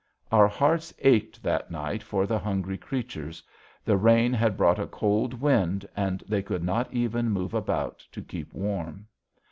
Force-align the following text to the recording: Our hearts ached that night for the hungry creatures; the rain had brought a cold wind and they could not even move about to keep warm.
Our 0.31 0.47
hearts 0.47 0.91
ached 0.97 1.43
that 1.43 1.69
night 1.69 2.01
for 2.01 2.25
the 2.25 2.39
hungry 2.39 2.79
creatures; 2.79 3.43
the 3.85 3.97
rain 3.97 4.33
had 4.33 4.57
brought 4.57 4.79
a 4.79 4.87
cold 4.87 5.35
wind 5.39 5.87
and 5.95 6.23
they 6.27 6.41
could 6.41 6.63
not 6.63 6.91
even 6.91 7.29
move 7.29 7.53
about 7.53 7.99
to 8.13 8.23
keep 8.23 8.51
warm. 8.51 9.05